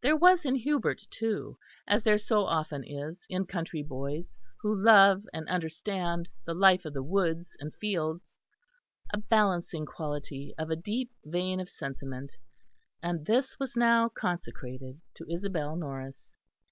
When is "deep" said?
10.74-11.12